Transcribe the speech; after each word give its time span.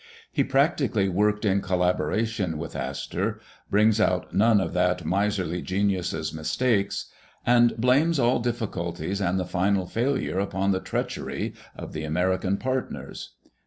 He 0.31 0.43
practically 0.43 1.07
worked 1.09 1.45
in 1.45 1.61
collaboration 1.61 2.57
with 2.57 2.75
Astor, 2.75 3.39
brings 3.69 4.01
out 4.01 4.33
none 4.33 4.59
of 4.59 4.73
that 4.73 5.05
miserly 5.05 5.61
genius's 5.61 6.33
mistakes, 6.33 7.05
and 7.45 7.77
blames 7.77 8.17
all 8.17 8.39
difficulties 8.39 9.21
and 9.21 9.39
the 9.39 9.45
final 9.45 9.85
failure 9.85 10.39
upon 10.39 10.71
the" 10.71 10.79
treachery" 10.91 11.53
of 11.77 11.93
the 11.93 12.01
Ameri 12.03 12.41
can 12.41 12.57
partners. 12.57 13.35